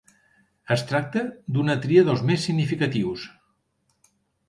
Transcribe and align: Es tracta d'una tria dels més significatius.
Es 0.75 0.83
tracta 0.91 1.23
d'una 1.57 1.77
tria 1.85 2.07
dels 2.09 2.25
més 2.33 2.49
significatius. 2.51 3.31